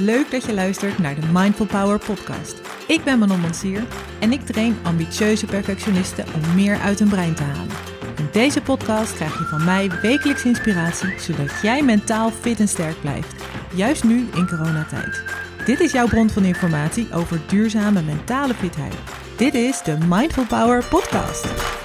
[0.00, 2.60] leuk dat je luistert naar de Mindful Power podcast.
[2.86, 3.82] Ik ben Manon Mansier
[4.20, 7.76] en ik train ambitieuze perfectionisten om meer uit hun brein te halen.
[8.16, 13.00] In deze podcast krijg je van mij wekelijks inspiratie, zodat jij mentaal fit en sterk
[13.00, 13.34] blijft.
[13.74, 15.22] Juist nu in coronatijd.
[15.64, 18.94] Dit is jouw bron van informatie over duurzame mentale fitheid.
[19.36, 21.79] Dit is de Mindful Power podcast.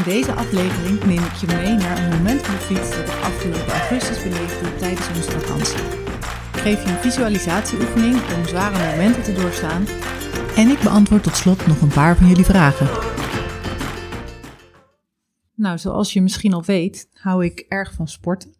[0.00, 3.20] In deze aflevering neem ik je mee naar een moment op de fiets dat ik
[3.22, 5.80] afgelopen augustus beleefde tijdens onze vakantie.
[6.52, 9.84] Ik geef je een visualisatieoefening om zware momenten te doorstaan
[10.56, 12.86] en ik beantwoord tot slot nog een paar van jullie vragen.
[15.54, 18.54] Nou, zoals je misschien al weet, hou ik erg van sporten.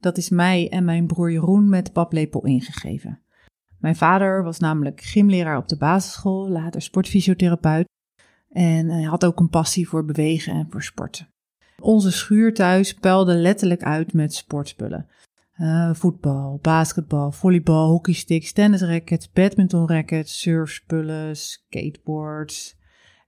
[0.00, 3.20] Dat is mij en mijn broer Jeroen met paplepel ingegeven.
[3.78, 7.90] Mijn vader was namelijk gymleraar op de basisschool, later sportfysiotherapeut
[8.52, 11.28] en hij had ook een passie voor bewegen en voor sporten.
[11.80, 15.06] Onze schuur thuis puilde letterlijk uit met sportspullen.
[15.56, 22.76] Uh, voetbal, basketbal, volleybal, hockeysticks, tennisrackets, badmintonrackets, surfspullen, skateboards.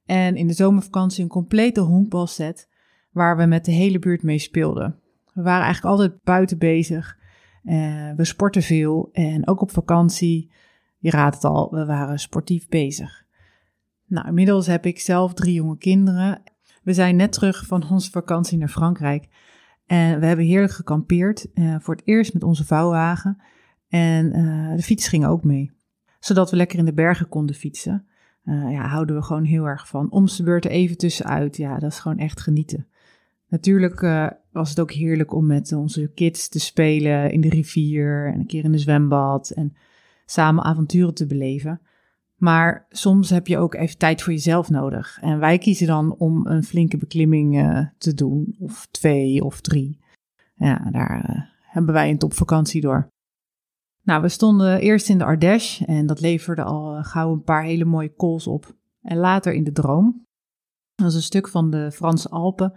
[0.05, 2.69] En in de zomervakantie een complete honkbalset
[3.11, 5.01] waar we met de hele buurt mee speelden.
[5.33, 7.19] We waren eigenlijk altijd buiten bezig.
[7.65, 10.51] Uh, we sporten veel en ook op vakantie,
[10.99, 13.24] je raadt het al, we waren sportief bezig.
[14.15, 16.43] Nou, inmiddels heb ik zelf drie jonge kinderen.
[16.83, 19.29] We zijn net terug van onze vakantie naar Frankrijk.
[19.87, 21.47] En we hebben heerlijk gekampeerd.
[21.55, 23.43] Uh, voor het eerst met onze vouwwagen.
[23.89, 25.71] En uh, de fiets ging ook mee.
[26.21, 28.07] Zodat we lekker in de bergen konden fietsen.
[28.45, 30.11] Uh, ja, houden we gewoon heel erg van.
[30.11, 31.57] Om de beurt even tussenuit.
[31.57, 32.87] Ja, dat is gewoon echt genieten.
[33.49, 34.01] Natuurlijk
[34.53, 38.33] was het ook heerlijk om met onze kids te spelen in de rivier.
[38.33, 39.51] En een keer in de zwembad.
[39.51, 39.77] En
[40.27, 41.81] samen avonturen te beleven.
[42.35, 45.19] Maar soms heb je ook even tijd voor jezelf nodig.
[45.21, 50.01] En wij kiezen dan om een flinke beklimming uh, te doen, of twee of drie.
[50.55, 53.09] Ja, daar uh, hebben wij een topvakantie door.
[54.03, 57.63] Nou, we stonden eerst in de Ardèche en dat leverde al uh, gauw een paar
[57.63, 58.77] hele mooie calls op.
[59.03, 60.25] En later in de Droom.
[60.95, 62.75] Dat is een stuk van de Franse Alpen,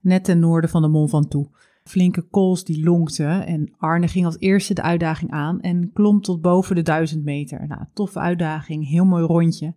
[0.00, 1.50] net ten noorden van de Mont Ventoux
[1.90, 3.46] flinke kools die lonkten.
[3.46, 7.66] En Arne ging als eerste de uitdaging aan en klom tot boven de 1000 meter.
[7.66, 9.74] Nou, toffe uitdaging, heel mooi rondje.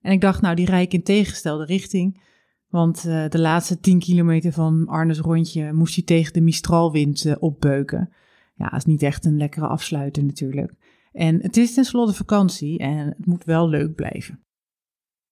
[0.00, 2.22] En ik dacht, nou, die rij ik in tegengestelde richting.
[2.68, 7.34] Want uh, de laatste 10 kilometer van Arnes rondje moest hij tegen de Mistralwind uh,
[7.38, 8.12] opbeuken.
[8.54, 10.74] Ja, is niet echt een lekkere afsluiter natuurlijk.
[11.12, 14.40] En het is tenslotte vakantie en het moet wel leuk blijven.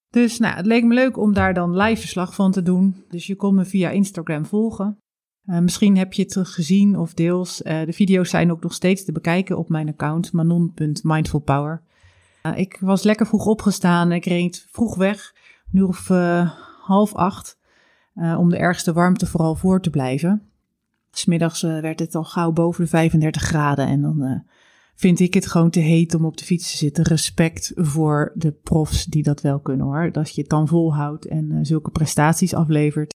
[0.08, 3.04] Dus nou, het leek me leuk om daar dan live verslag van te doen.
[3.08, 4.98] Dus je kon me via Instagram volgen.
[5.46, 7.62] Uh, misschien heb je het gezien of deels.
[7.62, 11.82] Uh, de video's zijn ook nog steeds te bekijken op mijn account manon.mindfulpower.
[12.42, 14.12] Uh, ik was lekker vroeg opgestaan.
[14.12, 15.34] Ik reed vroeg weg,
[15.70, 16.08] nu of
[16.82, 17.58] half acht,
[18.14, 20.42] om de ergste warmte vooral voor te blijven.
[21.10, 24.44] Smiddags werd het al gauw boven de 35 graden en dan
[24.94, 27.04] vind ik het gewoon te heet om op de fiets te zitten.
[27.04, 30.12] Respect voor de profs die dat wel kunnen hoor.
[30.12, 33.14] Dat je het dan volhoudt en zulke prestaties aflevert.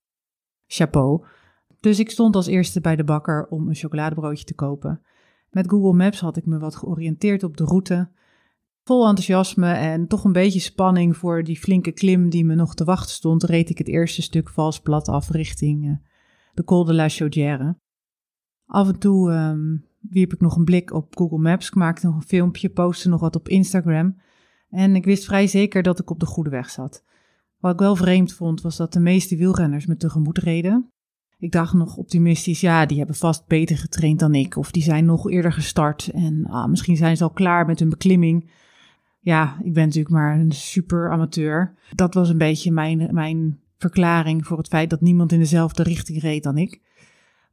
[0.66, 1.24] Chapeau.
[1.86, 5.00] Dus ik stond als eerste bij de bakker om een chocoladebroodje te kopen.
[5.50, 8.10] Met Google Maps had ik me wat georiënteerd op de route.
[8.84, 12.84] Vol enthousiasme en toch een beetje spanning voor die flinke klim die me nog te
[12.84, 15.96] wachten stond, reed ik het eerste stuk vals plat af richting uh,
[16.54, 17.78] de Col de la Chaudière.
[18.66, 22.22] Af en toe um, wierp ik nog een blik op Google Maps, maakte nog een
[22.22, 24.16] filmpje, postte nog wat op Instagram.
[24.68, 27.04] En ik wist vrij zeker dat ik op de goede weg zat.
[27.58, 30.90] Wat ik wel vreemd vond, was dat de meeste wielrenners me tegemoet reden.
[31.38, 34.56] Ik dacht nog optimistisch, ja, die hebben vast beter getraind dan ik.
[34.56, 37.88] Of die zijn nog eerder gestart en ah, misschien zijn ze al klaar met hun
[37.88, 38.50] beklimming.
[39.20, 41.74] Ja, ik ben natuurlijk maar een super amateur.
[41.94, 46.20] Dat was een beetje mijn, mijn verklaring voor het feit dat niemand in dezelfde richting
[46.20, 46.80] reed dan ik.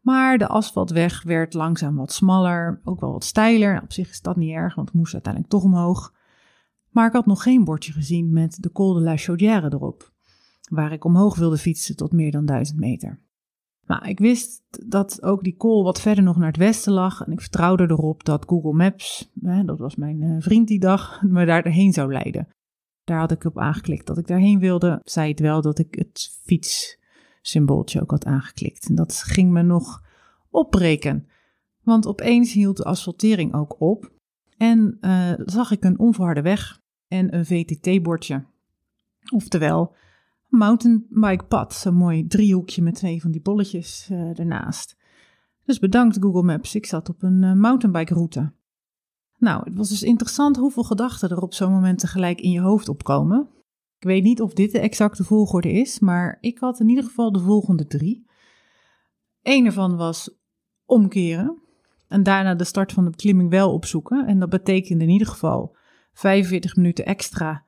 [0.02, 3.82] Maar de asfaltweg werd langzaam wat smaller, ook wel wat steiler.
[3.82, 6.14] Op zich is dat niet erg, want ik moest uiteindelijk toch omhoog.
[6.90, 10.12] Maar ik had nog geen bordje gezien met de Col de la Chaudière erop,
[10.70, 13.20] waar ik omhoog wilde fietsen tot meer dan 1000 meter.
[13.94, 17.22] Maar ik wist dat ook die call wat verder nog naar het westen lag.
[17.22, 21.22] En ik vertrouwde erop dat Google Maps, hè, dat was mijn eh, vriend die dag,
[21.22, 22.48] me daarheen zou leiden.
[23.04, 25.02] Daar had ik op aangeklikt dat ik daarheen wilde.
[25.04, 28.90] Zei het wel dat ik het fietssymbooltje ook had aangeklikt.
[28.90, 30.02] En dat ging me nog
[30.50, 31.28] opbreken.
[31.82, 34.12] Want opeens hield de asfaltering ook op.
[34.58, 38.46] En uh, zag ik een onverharde weg en een VTT-bordje.
[39.34, 39.96] Oftewel,
[40.58, 41.74] mountainbike pad.
[41.74, 44.98] Zo'n mooi driehoekje met twee van die bolletjes uh, ernaast.
[45.66, 48.54] Dus bedankt Google Maps, ik zat op een uh, mountainbike route.
[49.38, 52.90] Nou, het was dus interessant hoeveel gedachten er op zo'n moment tegelijk in je hoofd
[52.90, 53.50] opkomen.
[53.98, 57.32] Ik weet niet of dit de exacte volgorde is, maar ik had in ieder geval
[57.32, 58.26] de volgende drie.
[59.42, 60.38] Eén ervan was
[60.86, 61.62] omkeren
[62.08, 64.28] en daarna de start van de beklimming wel opzoeken.
[64.28, 65.76] En dat betekende in ieder geval
[66.14, 67.66] 45 minuten extra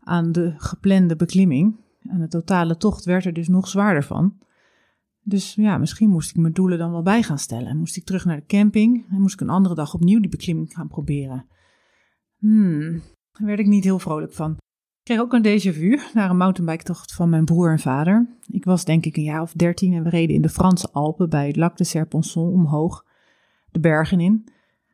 [0.00, 1.81] aan de geplande beklimming.
[2.08, 4.38] En de totale tocht werd er dus nog zwaarder van.
[5.22, 7.76] Dus ja, misschien moest ik mijn doelen dan wel bij gaan stellen.
[7.76, 10.72] Moest ik terug naar de camping en moest ik een andere dag opnieuw die beklimming
[10.72, 11.46] gaan proberen.
[12.38, 13.02] Hmm,
[13.32, 14.50] daar werd ik niet heel vrolijk van.
[14.50, 18.26] Ik kreeg ook een déjà vu naar een mountainbiketocht van mijn broer en vader.
[18.46, 21.28] Ik was denk ik een jaar of dertien en we reden in de Franse Alpen
[21.28, 23.04] bij het Lac de Serponçon omhoog
[23.70, 24.42] de bergen in.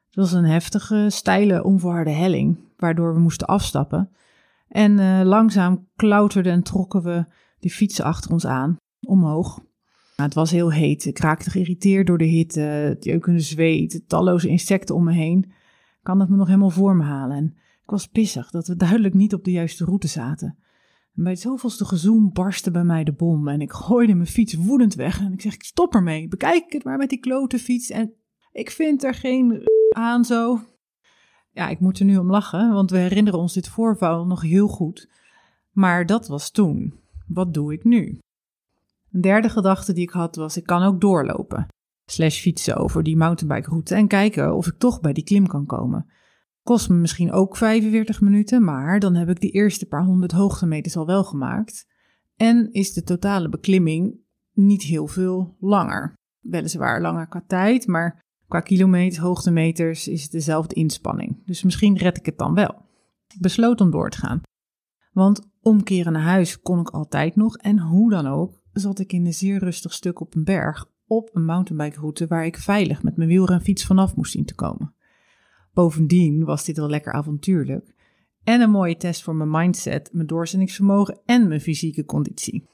[0.06, 4.10] Het was een heftige, steile, onverharde helling, waardoor we moesten afstappen.
[4.68, 7.24] En uh, langzaam klauterden en trokken we
[7.58, 9.60] die fietsen achter ons aan, omhoog.
[10.16, 11.04] Het was heel heet.
[11.04, 15.44] Ik raakte geïrriteerd door de hitte, het jeukende zweet, talloze insecten om me heen.
[15.44, 17.36] Ik kan het me nog helemaal voor me halen.
[17.36, 20.58] En ik was pissig dat we duidelijk niet op de juiste route zaten.
[21.14, 24.54] En bij het zoveelste gezoem barstte bij mij de bom en ik gooide mijn fiets
[24.54, 25.20] woedend weg.
[25.20, 28.14] En ik zeg, ik stop ermee, bekijk het maar met die klote fiets en
[28.52, 30.60] ik vind er geen aan zo.
[31.58, 34.68] Ja, ik moet er nu om lachen, want we herinneren ons dit voorval nog heel
[34.68, 35.08] goed.
[35.70, 37.00] Maar dat was toen.
[37.26, 38.18] Wat doe ik nu?
[39.12, 41.66] Een derde gedachte die ik had was: ik kan ook doorlopen.
[42.10, 45.66] Slash fietsen over die mountainbike route en kijken of ik toch bij die klim kan
[45.66, 46.06] komen.
[46.62, 50.96] Kost me misschien ook 45 minuten, maar dan heb ik die eerste paar honderd hoogtemeters
[50.96, 51.86] al wel gemaakt.
[52.36, 54.18] En is de totale beklimming
[54.52, 56.14] niet heel veel langer.
[56.40, 61.42] Weliswaar langer qua tijd, maar Qua kilometers, hoogtemeters is het dezelfde inspanning.
[61.46, 62.86] Dus misschien red ik het dan wel.
[63.28, 64.40] Ik besloot om door te gaan.
[65.12, 67.56] Want omkeren naar huis kon ik altijd nog.
[67.56, 70.86] En hoe dan ook, zat ik in een zeer rustig stuk op een berg.
[71.06, 74.54] Op een mountainbikeroute waar ik veilig met mijn wiel en fiets vanaf moest zien te
[74.54, 74.94] komen.
[75.72, 77.94] Bovendien was dit wel lekker avontuurlijk.
[78.44, 82.68] En een mooie test voor mijn mindset, mijn doorzettingsvermogen en mijn fysieke conditie.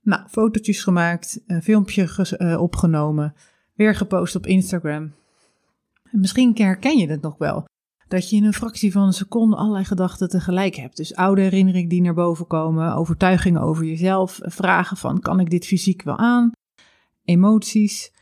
[0.00, 3.34] Nou, fotootjes gemaakt, een filmpje eh, opgenomen
[3.78, 5.12] weer gepost op Instagram.
[6.10, 7.64] En misschien herken je het nog wel.
[8.08, 10.96] Dat je in een fractie van een seconde allerlei gedachten tegelijk hebt.
[10.96, 15.66] Dus oude herinneringen die naar boven komen, overtuigingen over jezelf, vragen van kan ik dit
[15.66, 16.50] fysiek wel aan,
[17.24, 18.12] emoties.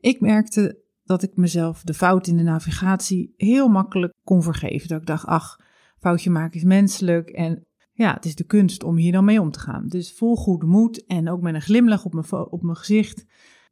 [0.00, 4.88] Ik merkte dat ik mezelf de fout in de navigatie heel makkelijk kon vergeven.
[4.88, 5.60] Dat ik dacht, ach,
[5.98, 9.50] foutje maken is menselijk en ja, het is de kunst om hier dan mee om
[9.50, 9.88] te gaan.
[9.88, 13.26] Dus vol goede moed en ook met een glimlach op mijn, op mijn gezicht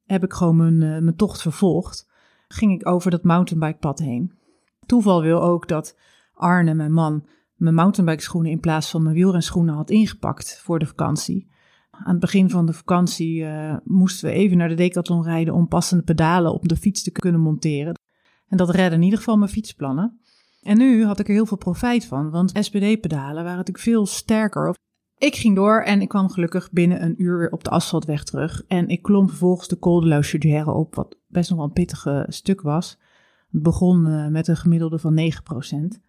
[0.04, 2.08] heb ik gewoon mijn, uh, mijn tocht vervolgd.
[2.48, 4.32] Ging ik over dat mountainbikepad heen.
[4.86, 5.96] Toeval wil ook dat
[6.34, 11.52] Arne, mijn man, mijn mountainbikeschoenen in plaats van mijn wielrenschoenen had ingepakt voor de vakantie.
[11.90, 15.68] Aan het begin van de vakantie uh, moesten we even naar de Decathlon rijden om
[15.68, 17.98] passende pedalen op de fiets te kunnen monteren.
[18.48, 20.20] En dat redde in ieder geval mijn fietsplannen.
[20.62, 24.74] En nu had ik er heel veel profijt van, want SPD-pedalen waren natuurlijk veel sterker.
[25.24, 28.64] Ik ging door en ik kwam gelukkig binnen een uur weer op de asfaltweg terug.
[28.66, 32.26] En ik klom vervolgens de Col de la op, wat best nog wel een pittige
[32.28, 32.98] stuk was.
[33.50, 35.32] Het begon uh, met een gemiddelde van
[35.94, 36.00] 9%.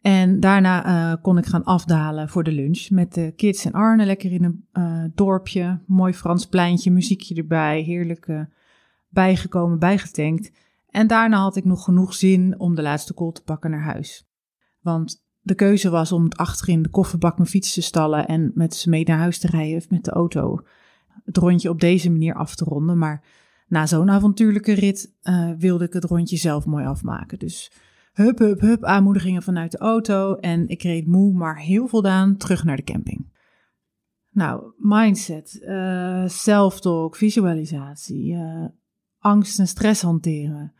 [0.00, 4.04] En daarna uh, kon ik gaan afdalen voor de lunch met de kids en Arne.
[4.04, 8.46] Lekker in een uh, dorpje, mooi Frans pleintje, muziekje erbij, heerlijk
[9.08, 10.52] bijgekomen, bijgetankt.
[10.88, 14.28] En daarna had ik nog genoeg zin om de laatste call te pakken naar huis.
[14.80, 18.74] Want de keuze was om het achterin de kofferbak mijn fiets te stallen en met
[18.74, 20.60] ze mee naar huis te rijden of met de auto.
[21.24, 22.98] Het rondje op deze manier af te ronden.
[22.98, 23.24] Maar
[23.66, 27.38] na zo'n avontuurlijke rit uh, wilde ik het rondje zelf mooi afmaken.
[27.38, 27.72] Dus
[28.12, 30.34] hup, hup, hup, aanmoedigingen vanuit de auto.
[30.34, 33.30] En ik reed moe, maar heel voldaan terug naar de camping.
[34.30, 38.64] Nou, mindset, uh, visualisatie, uh,
[39.18, 40.72] angst en stress hanteren.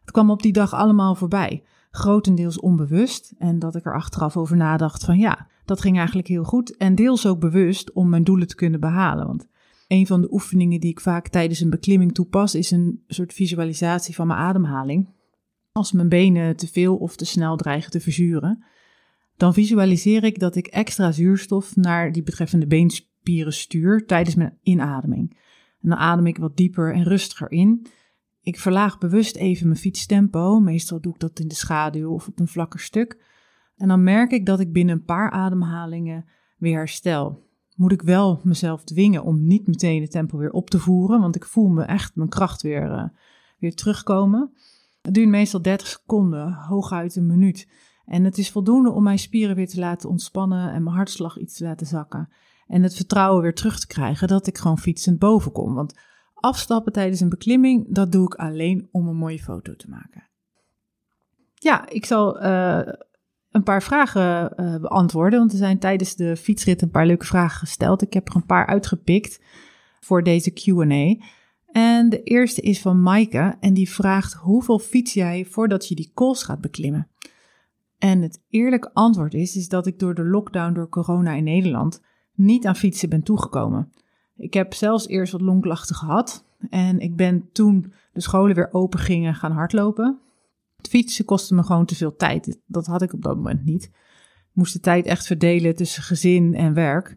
[0.00, 3.34] Het kwam op die dag allemaal voorbij grotendeels onbewust.
[3.38, 6.76] En dat ik er achteraf over nadacht van ja, dat ging eigenlijk heel goed.
[6.76, 9.26] En deels ook bewust om mijn doelen te kunnen behalen.
[9.26, 9.46] Want
[9.88, 14.14] een van de oefeningen die ik vaak tijdens een beklimming toepas, is een soort visualisatie
[14.14, 15.08] van mijn ademhaling.
[15.72, 18.64] Als mijn benen te veel of te snel dreigen te verzuren,
[19.36, 25.36] dan visualiseer ik dat ik extra zuurstof naar die betreffende beenspieren stuur tijdens mijn inademing.
[25.80, 27.86] En dan adem ik wat dieper en rustiger in.
[28.48, 30.60] Ik verlaag bewust even mijn fietstempo.
[30.60, 33.24] Meestal doe ik dat in de schaduw of op een vlakker stuk.
[33.76, 37.46] En dan merk ik dat ik binnen een paar ademhalingen weer herstel.
[37.74, 41.36] Moet ik wel mezelf dwingen om niet meteen het tempo weer op te voeren, want
[41.36, 43.04] ik voel me echt mijn kracht weer, uh,
[43.58, 44.52] weer terugkomen.
[45.02, 47.68] Het duurt meestal 30 seconden, hooguit een minuut.
[48.04, 51.56] En het is voldoende om mijn spieren weer te laten ontspannen en mijn hartslag iets
[51.56, 52.28] te laten zakken.
[52.66, 55.74] En het vertrouwen weer terug te krijgen dat ik gewoon fietsend boven kom.
[55.74, 55.94] Want
[56.40, 60.28] Afstappen tijdens een beklimming, dat doe ik alleen om een mooie foto te maken.
[61.54, 62.80] Ja, ik zal uh,
[63.50, 67.58] een paar vragen uh, beantwoorden, want er zijn tijdens de fietsrit een paar leuke vragen
[67.58, 68.02] gesteld.
[68.02, 69.40] Ik heb er een paar uitgepikt
[70.00, 71.24] voor deze QA.
[71.66, 76.10] En de eerste is van Maaike en die vraagt hoeveel fiets jij voordat je die
[76.14, 77.08] kools gaat beklimmen?
[77.98, 82.02] En het eerlijke antwoord is, is dat ik door de lockdown door corona in Nederland
[82.34, 83.92] niet aan fietsen ben toegekomen.
[84.38, 88.98] Ik heb zelfs eerst wat longklachten gehad en ik ben toen de scholen weer open
[88.98, 90.18] gingen gaan hardlopen.
[90.76, 92.60] Het fietsen kostte me gewoon te veel tijd.
[92.66, 93.84] Dat had ik op dat moment niet.
[93.84, 97.16] Ik moest de tijd echt verdelen tussen gezin en werk.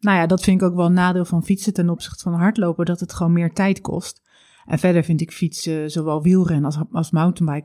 [0.00, 2.86] Nou ja, dat vind ik ook wel een nadeel van fietsen ten opzichte van hardlopen,
[2.86, 4.22] dat het gewoon meer tijd kost.
[4.66, 7.10] En verder vind ik fietsen, zowel wielrennen als, als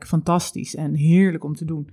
[0.06, 1.90] fantastisch en heerlijk om te doen.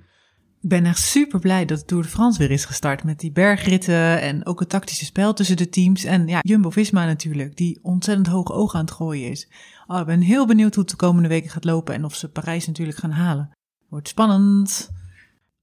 [0.63, 4.21] Ik ben echt super blij dat Tour de France weer is gestart met die bergritten
[4.21, 6.03] en ook het tactische spel tussen de teams.
[6.03, 9.49] En ja, Jumbo-Visma natuurlijk, die ontzettend hoge ogen aan het gooien is.
[9.87, 12.31] Oh, ik ben heel benieuwd hoe het de komende weken gaat lopen en of ze
[12.31, 13.49] Parijs natuurlijk gaan halen.
[13.89, 14.91] Wordt spannend.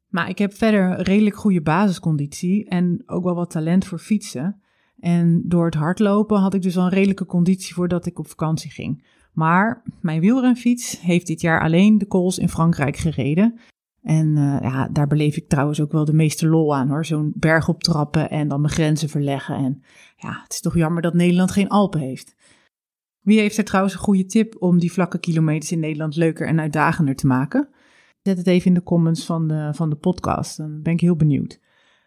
[0.09, 4.61] Maar ik heb verder redelijk goede basisconditie en ook wel wat talent voor fietsen.
[4.99, 8.71] En door het hardlopen had ik dus al een redelijke conditie voordat ik op vakantie
[8.71, 9.05] ging.
[9.33, 13.61] Maar mijn wielrenfiets heeft dit jaar alleen de kools in Frankrijk gereden.
[14.03, 17.05] En uh, ja, daar beleef ik trouwens ook wel de meeste lol aan hoor.
[17.05, 19.57] Zo'n berg optrappen en dan mijn grenzen verleggen.
[19.57, 19.83] En
[20.17, 22.35] ja, het is toch jammer dat Nederland geen Alpen heeft.
[23.21, 26.61] Wie heeft er trouwens een goede tip om die vlakke kilometers in Nederland leuker en
[26.61, 27.69] uitdagender te maken?
[28.23, 31.17] Zet het even in de comments van de, van de podcast, dan ben ik heel
[31.17, 31.61] benieuwd.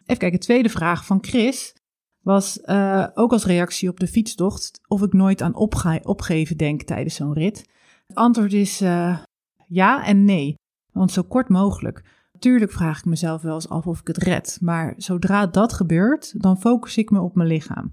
[0.06, 1.76] Even kijken, tweede vraag van Chris
[2.20, 5.56] was uh, ook als reactie op de fietstocht of ik nooit aan
[6.04, 7.70] opgeven denk tijdens zo'n rit.
[8.08, 9.20] Het antwoord is uh,
[9.68, 10.56] ja en nee.
[10.94, 12.04] Want zo kort mogelijk.
[12.34, 14.58] Natuurlijk vraag ik mezelf wel eens af of ik het red.
[14.62, 17.92] Maar zodra dat gebeurt, dan focus ik me op mijn lichaam.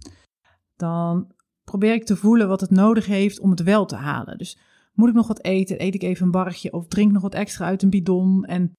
[0.76, 1.32] Dan
[1.64, 4.38] probeer ik te voelen wat het nodig heeft om het wel te halen.
[4.38, 4.58] Dus
[4.92, 5.82] moet ik nog wat eten?
[5.82, 8.44] Eet ik even een barretje of drink nog wat extra uit een bidon?
[8.44, 8.72] En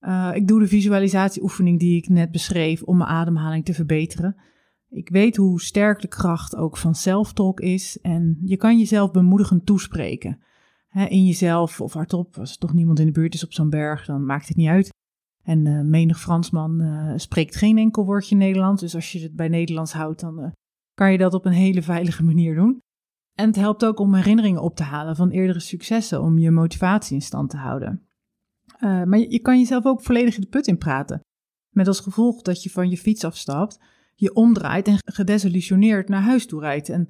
[0.00, 4.36] uh, ik doe de visualisatieoefening die ik net beschreef om mijn ademhaling te verbeteren.
[4.88, 9.66] Ik weet hoe sterk de kracht ook van zelftalk is en je kan jezelf bemoedigend
[9.66, 10.38] toespreken
[10.94, 12.38] hè, in jezelf of hardop.
[12.38, 14.68] Als er toch niemand in de buurt is op zo'n berg, dan maakt het niet
[14.68, 14.92] uit.
[15.42, 18.80] En uh, menig Fransman uh, spreekt geen enkel woordje Nederlands.
[18.80, 20.50] Dus als je het bij Nederlands houdt, dan uh,
[20.94, 22.78] kan je dat op een hele veilige manier doen.
[23.34, 27.14] En het helpt ook om herinneringen op te halen van eerdere successen, om je motivatie
[27.14, 28.06] in stand te houden.
[28.80, 31.20] maar je, je, kan jezelf ook volledig in de put in praten.
[31.70, 33.80] Met als gevolg dat je van je fiets afstapt,
[34.14, 36.88] je omdraait en gedesillusioneerd naar huis toe rijdt.
[36.88, 37.08] En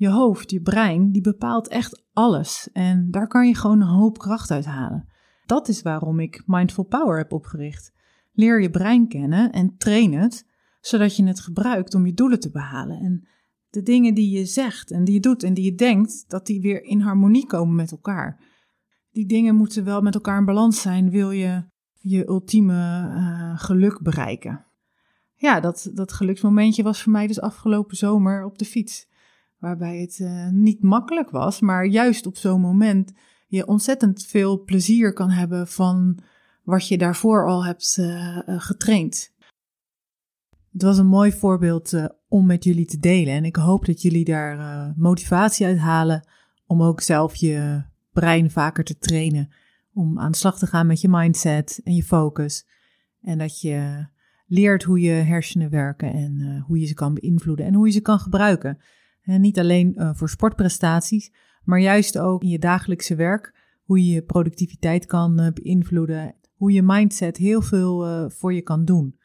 [0.00, 2.68] je hoofd, je brein, die bepaalt echt alles.
[2.72, 5.08] En daar kan je gewoon een hoop kracht uit halen.
[5.46, 7.92] Dat is waarom ik Mindful Power heb opgericht.
[8.32, 10.46] Leer je brein kennen en train het,
[10.80, 13.00] zodat je het gebruikt om je doelen te behalen.
[13.00, 13.28] En
[13.70, 16.60] de dingen die je zegt en die je doet en die je denkt, dat die
[16.60, 18.40] weer in harmonie komen met elkaar.
[19.10, 24.02] Die dingen moeten wel met elkaar in balans zijn, wil je je ultieme uh, geluk
[24.02, 24.66] bereiken.
[25.34, 29.08] Ja, dat, dat geluksmomentje was voor mij dus afgelopen zomer op de fiets
[29.60, 33.12] waarbij het uh, niet makkelijk was, maar juist op zo'n moment
[33.46, 36.18] je ontzettend veel plezier kan hebben van
[36.62, 39.34] wat je daarvoor al hebt uh, getraind.
[40.72, 43.34] Het was een mooi voorbeeld om met jullie te delen.
[43.34, 46.28] En ik hoop dat jullie daar motivatie uit halen
[46.66, 49.54] om ook zelf je brein vaker te trainen,
[49.92, 52.66] om aan de slag te gaan met je mindset en je focus.
[53.20, 54.06] En dat je
[54.46, 58.00] leert hoe je hersenen werken en hoe je ze kan beïnvloeden en hoe je ze
[58.00, 58.78] kan gebruiken
[59.22, 61.32] niet alleen uh, voor sportprestaties,
[61.64, 63.58] maar juist ook in je dagelijkse werk.
[63.82, 66.34] Hoe je je productiviteit kan uh, beïnvloeden.
[66.54, 69.18] Hoe je mindset heel veel uh, voor je kan doen.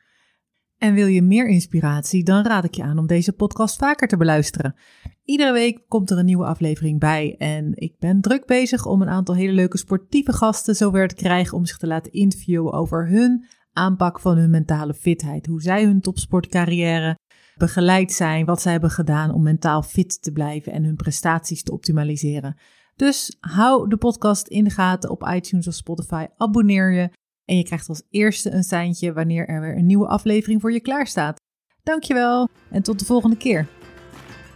[0.77, 4.17] En wil je meer inspiratie, dan raad ik je aan om deze podcast vaker te
[4.17, 4.75] beluisteren.
[5.23, 9.09] Iedere week komt er een nieuwe aflevering bij en ik ben druk bezig om een
[9.09, 13.45] aantal hele leuke sportieve gasten zover te krijgen om zich te laten interviewen over hun
[13.73, 15.45] aanpak van hun mentale fitheid.
[15.45, 17.17] Hoe zij hun topsportcarrière
[17.57, 21.71] begeleid zijn, wat zij hebben gedaan om mentaal fit te blijven en hun prestaties te
[21.71, 22.57] optimaliseren.
[22.95, 27.09] Dus hou de podcast in de gaten op iTunes of Spotify, abonneer je
[27.45, 30.79] en je krijgt als eerste een seintje wanneer er weer een nieuwe aflevering voor je
[30.79, 31.39] klaar staat.
[31.83, 33.67] Dankjewel en tot de volgende keer.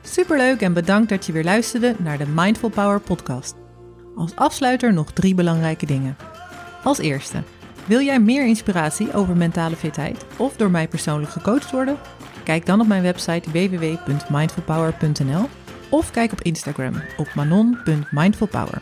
[0.02, 3.56] Superleuk en bedankt dat je weer luisterde naar de Mindful Power podcast.
[4.16, 6.16] Als afsluiter nog drie belangrijke dingen.
[6.84, 7.44] Als eerste,
[7.86, 11.98] wil jij meer inspiratie over mentale fitheid of door mij persoonlijk gecoacht worden?
[12.50, 15.50] Kijk dan op mijn website www.mindfulpower.nl
[15.90, 18.82] of kijk op Instagram op manon.mindfulpower.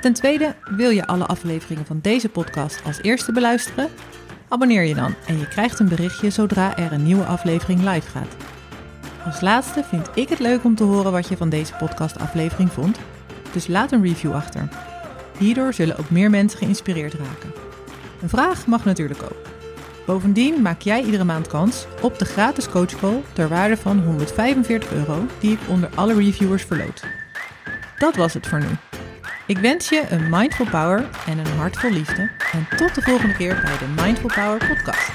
[0.00, 3.88] Ten tweede, wil je alle afleveringen van deze podcast als eerste beluisteren?
[4.48, 8.36] Abonneer je dan en je krijgt een berichtje zodra er een nieuwe aflevering live gaat.
[9.24, 12.98] Als laatste vind ik het leuk om te horen wat je van deze podcastaflevering vond,
[13.52, 14.68] dus laat een review achter.
[15.38, 17.52] Hierdoor zullen ook meer mensen geïnspireerd raken.
[18.22, 19.49] Een vraag mag natuurlijk ook.
[20.10, 25.26] Bovendien maak jij iedere maand kans op de gratis coachcall ter waarde van 145 euro
[25.38, 27.04] die ik onder alle reviewers verloot.
[27.98, 28.66] dat was het voor nu.
[29.46, 32.30] Ik wens je een mindful power en een hart vol liefde.
[32.52, 35.10] En tot de volgende keer bij de Mindful Power podcast.